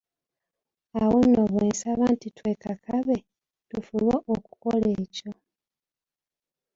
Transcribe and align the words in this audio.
Awo 1.01 1.17
nno 1.25 1.43
bwe 1.51 1.63
nsaba 1.71 2.03
nti 2.13 2.27
twekakabe, 2.37 3.17
tufube 3.69 4.15
okukola 4.33 4.87
ekyo! 5.03 5.31